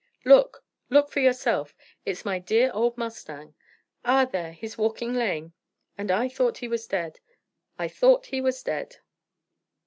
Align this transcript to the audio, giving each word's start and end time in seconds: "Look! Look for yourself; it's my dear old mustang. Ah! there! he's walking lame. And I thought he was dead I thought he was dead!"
"Look! 0.25 0.63
Look 0.89 1.11
for 1.11 1.19
yourself; 1.19 1.75
it's 2.07 2.25
my 2.25 2.39
dear 2.39 2.71
old 2.73 2.97
mustang. 2.97 3.53
Ah! 4.03 4.25
there! 4.25 4.51
he's 4.51 4.75
walking 4.75 5.13
lame. 5.13 5.53
And 5.95 6.09
I 6.09 6.27
thought 6.27 6.57
he 6.57 6.67
was 6.67 6.87
dead 6.87 7.19
I 7.77 7.87
thought 7.87 8.25
he 8.33 8.41
was 8.41 8.63
dead!" 8.63 8.95